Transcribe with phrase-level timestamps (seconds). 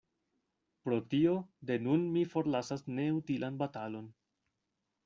[0.87, 1.35] Pro tio,
[1.71, 4.11] de nun mi forlasas neutilan batalon.